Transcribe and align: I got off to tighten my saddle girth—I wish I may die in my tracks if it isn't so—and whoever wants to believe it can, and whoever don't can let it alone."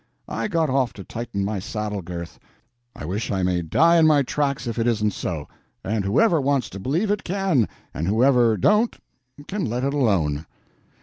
I 0.27 0.47
got 0.47 0.67
off 0.67 0.93
to 0.93 1.03
tighten 1.03 1.45
my 1.45 1.59
saddle 1.59 2.01
girth—I 2.01 3.05
wish 3.05 3.29
I 3.29 3.43
may 3.43 3.61
die 3.61 3.97
in 3.97 4.07
my 4.07 4.23
tracks 4.23 4.65
if 4.65 4.79
it 4.79 4.87
isn't 4.87 5.11
so—and 5.13 6.05
whoever 6.05 6.41
wants 6.41 6.71
to 6.71 6.79
believe 6.79 7.11
it 7.11 7.23
can, 7.23 7.69
and 7.93 8.07
whoever 8.07 8.57
don't 8.57 8.97
can 9.45 9.63
let 9.63 9.83
it 9.83 9.93
alone." 9.93 10.47